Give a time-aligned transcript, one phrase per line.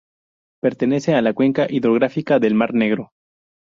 [0.63, 3.11] Pertenece a la cuenca hidrográfica del mar Negro.